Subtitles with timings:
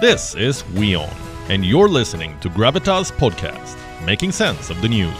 [0.00, 1.08] This is WION,
[1.48, 5.16] and you're listening to Gravitas Podcast, making sense of the news.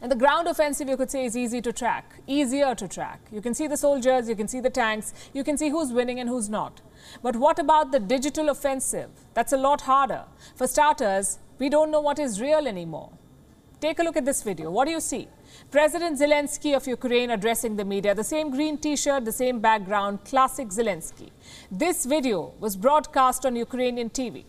[0.00, 3.18] And the ground offensive, you could say, is easy to track, easier to track.
[3.32, 6.20] You can see the soldiers, you can see the tanks, you can see who's winning
[6.20, 6.80] and who's not.
[7.24, 9.10] But what about the digital offensive?
[9.34, 10.22] That's a lot harder.
[10.54, 13.10] For starters, we don't know what is real anymore.
[13.80, 14.70] Take a look at this video.
[14.70, 15.26] What do you see?
[15.70, 20.24] President Zelensky of Ukraine addressing the media, the same green t shirt, the same background,
[20.24, 21.30] classic Zelensky.
[21.70, 24.44] This video was broadcast on Ukrainian TV.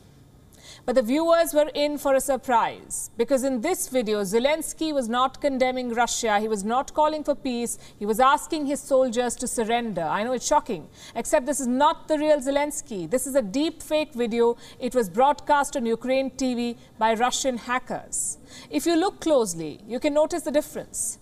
[0.88, 5.42] But the viewers were in for a surprise because in this video, Zelensky was not
[5.42, 6.40] condemning Russia.
[6.40, 7.78] He was not calling for peace.
[8.00, 10.04] He was asking his soldiers to surrender.
[10.04, 13.10] I know it's shocking, except this is not the real Zelensky.
[13.10, 14.56] This is a deep fake video.
[14.80, 18.38] It was broadcast on Ukraine TV by Russian hackers.
[18.70, 21.20] If you look closely, you can notice the difference.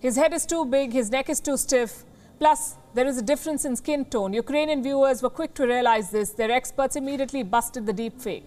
[0.00, 2.04] His head is too big, his neck is too stiff.
[2.40, 4.32] Plus, there is a difference in skin tone.
[4.32, 6.30] Ukrainian viewers were quick to realize this.
[6.30, 8.46] Their experts immediately busted the deep fake.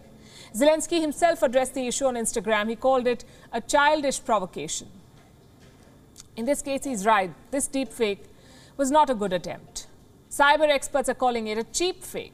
[0.53, 2.69] Zelensky himself addressed the issue on Instagram.
[2.69, 4.87] He called it a childish provocation.
[6.35, 7.31] In this case, he's right.
[7.51, 8.23] This deep fake
[8.77, 9.87] was not a good attempt.
[10.29, 12.33] Cyber experts are calling it a cheap fake.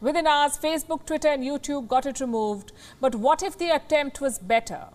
[0.00, 2.72] Within hours, Facebook, Twitter, and YouTube got it removed.
[3.00, 4.88] But what if the attempt was better?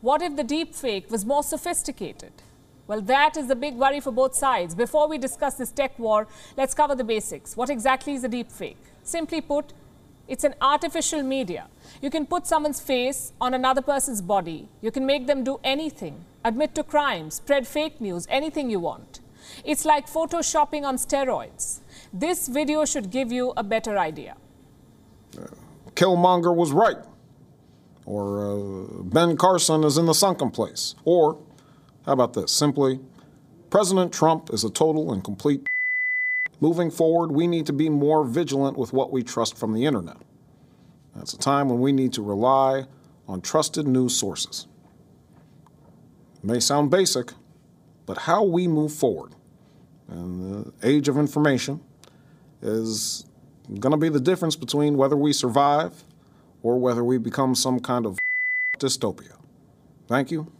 [0.00, 2.32] What if the deep fake was more sophisticated?
[2.86, 4.74] Well, that is the big worry for both sides.
[4.74, 7.56] Before we discuss this tech war, let's cover the basics.
[7.56, 8.82] What exactly is a deep fake?
[9.04, 9.72] Simply put,
[10.30, 11.66] it's an artificial media.
[12.00, 14.68] You can put someone's face on another person's body.
[14.80, 19.18] You can make them do anything, admit to crimes, spread fake news, anything you want.
[19.64, 21.80] It's like photoshopping on steroids.
[22.12, 24.36] This video should give you a better idea.
[25.96, 26.98] Killmonger was right.
[28.06, 30.94] Or uh, Ben Carson is in the sunken place.
[31.04, 31.38] Or,
[32.06, 32.52] how about this?
[32.52, 33.00] Simply,
[33.68, 35.69] President Trump is a total and complete.
[36.60, 40.18] Moving forward, we need to be more vigilant with what we trust from the internet.
[41.16, 42.84] That's a time when we need to rely
[43.26, 44.66] on trusted news sources.
[46.36, 47.32] It may sound basic,
[48.06, 49.34] but how we move forward
[50.10, 51.80] in the age of information
[52.60, 53.24] is
[53.78, 56.04] going to be the difference between whether we survive
[56.62, 58.18] or whether we become some kind of
[58.78, 59.36] dystopia.
[60.08, 60.50] Thank you.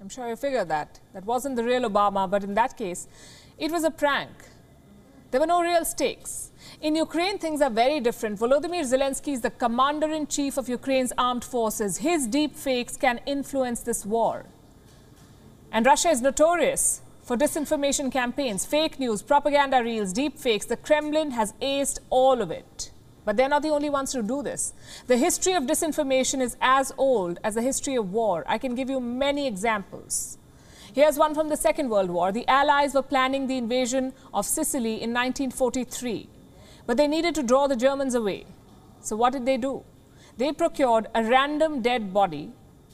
[0.00, 1.00] I'm sure you figured that.
[1.12, 3.08] That wasn't the real Obama, but in that case,
[3.58, 4.30] it was a prank.
[5.30, 6.50] There were no real stakes.
[6.80, 8.38] In Ukraine, things are very different.
[8.38, 11.98] Volodymyr Zelensky is the commander in chief of Ukraine's armed forces.
[11.98, 14.46] His deep fakes can influence this war.
[15.70, 20.64] And Russia is notorious for disinformation campaigns, fake news, propaganda reels, deep fakes.
[20.64, 22.90] The Kremlin has aced all of it.
[23.28, 24.72] But they're not the only ones to do this.
[25.06, 28.42] The history of disinformation is as old as the history of war.
[28.46, 30.38] I can give you many examples.
[30.94, 32.32] Here's one from the Second World War.
[32.32, 36.26] The Allies were planning the invasion of Sicily in 1943,
[36.86, 38.46] but they needed to draw the Germans away.
[39.02, 39.84] So, what did they do?
[40.38, 42.52] They procured a random dead body,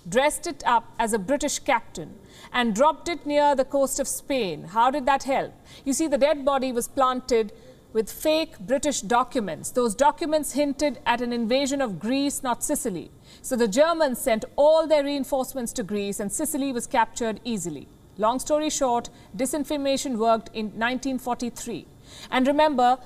[0.08, 2.12] dressed it up as a British captain,
[2.52, 4.64] and dropped it near the coast of Spain.
[4.64, 5.54] How did that help?
[5.84, 7.52] You see, the dead body was planted
[7.94, 9.70] with fake British documents.
[9.70, 13.12] Those documents hinted at an invasion of Greece, not Sicily.
[13.40, 17.88] So the Germans sent all their reinforcements to Greece and Sicily was captured easily.
[18.18, 21.86] Long story short, disinformation worked in 1943.
[22.32, 22.98] And remember,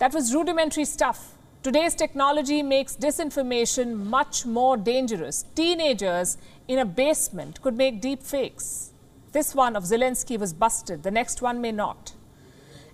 [0.00, 1.38] that was rudimentary stuff.
[1.62, 5.44] Today's technology makes disinformation much more dangerous.
[5.54, 8.92] Teenagers in a basement could make deep fakes.
[9.30, 12.14] This one of Zelensky was busted, the next one may not.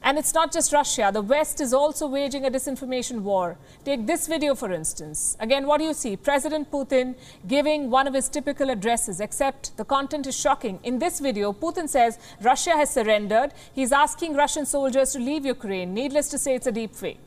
[0.03, 1.11] And it's not just Russia.
[1.13, 3.59] The West is also waging a disinformation war.
[3.85, 5.37] Take this video, for instance.
[5.39, 6.17] Again, what do you see?
[6.17, 7.17] President Putin
[7.47, 10.81] giving one of his typical addresses, except the content is shocking.
[10.83, 13.53] In this video, Putin says Russia has surrendered.
[13.75, 15.93] He's asking Russian soldiers to leave Ukraine.
[15.93, 17.21] Needless to say, it's a deep fake.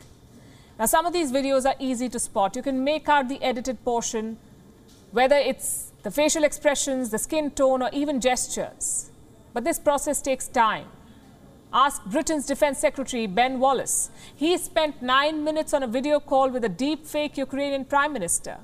[0.80, 2.56] Now, some of these videos are easy to spot.
[2.56, 4.38] You can make out the edited portion,
[5.12, 9.12] whether it's the facial expressions, the skin tone, or even gestures.
[9.54, 10.88] But this process takes time.
[11.76, 14.12] Ask Britain's Defense Secretary Ben Wallace.
[14.36, 18.58] He spent nine minutes on a video call with a deep fake Ukrainian Prime Minister.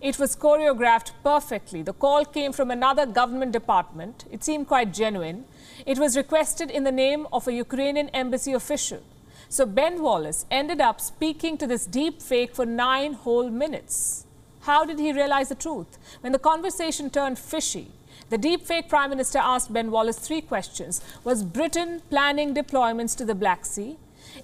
[0.00, 1.82] It was choreographed perfectly.
[1.82, 4.24] The call came from another government department.
[4.30, 5.46] It seemed quite genuine.
[5.84, 9.02] It was requested in the name of a Ukrainian embassy official.
[9.48, 14.26] So Ben Wallace ended up speaking to this deep fake for nine whole minutes.
[14.60, 15.98] How did he realize the truth?
[16.20, 17.90] When the conversation turned fishy,
[18.30, 21.00] the deepfake Prime Minister asked Ben Wallace three questions.
[21.24, 23.96] Was Britain planning deployments to the Black Sea?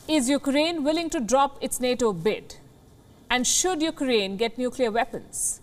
[0.08, 2.56] Is Ukraine willing to drop its NATO bid?
[3.30, 5.60] And should Ukraine get nuclear weapons?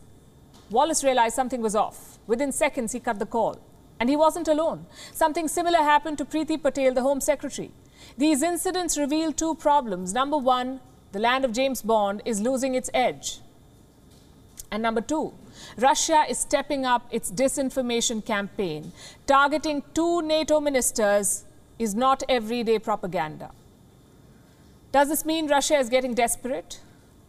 [0.69, 2.19] Wallace realized something was off.
[2.27, 3.59] Within seconds, he cut the call.
[4.00, 4.85] And he wasn't alone.
[5.13, 7.71] Something similar happened to Priti Patel, the Home Secretary.
[8.17, 10.13] These incidents reveal two problems.
[10.13, 10.79] Number one,
[11.12, 13.41] the land of James Bond is losing its edge.
[14.71, 15.33] And number two,
[15.77, 18.94] Russia is stepping up its disinformation campaign.
[19.27, 21.44] Targeting two NATO ministers
[21.77, 23.51] is not everyday propaganda.
[24.94, 26.79] Does this mean Russia is getting desperate?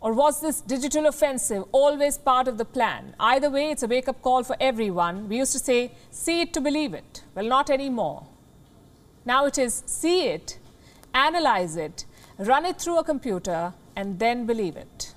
[0.01, 3.15] Or was this digital offensive always part of the plan?
[3.21, 5.29] Either way, it's a wake up call for everyone.
[5.29, 7.23] We used to say, see it to believe it.
[7.35, 8.27] Well, not anymore.
[9.25, 10.59] Now it is see it,
[11.15, 12.05] analyze it,
[12.39, 15.12] run it through a computer, and then believe it.